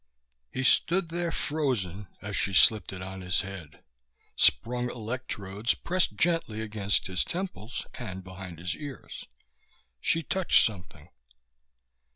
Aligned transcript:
He 0.51 0.63
stood 0.63 1.09
there 1.09 1.31
frozen 1.31 2.07
as 2.23 2.35
she 2.35 2.53
slipped 2.53 2.91
it 2.91 3.03
on 3.03 3.21
his 3.21 3.41
head. 3.41 3.83
Sprung 4.35 4.89
electrodes 4.89 5.75
pressed 5.75 6.15
gently 6.15 6.59
against 6.59 7.05
his 7.05 7.23
temples 7.23 7.85
and 7.93 8.23
behind 8.23 8.57
his 8.57 8.75
ears. 8.75 9.27
She 9.99 10.23
touched 10.23 10.65
something.... 10.65 11.09